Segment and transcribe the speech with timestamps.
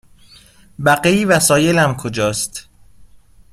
[0.85, 2.69] بقیه وسایلم کجاست؟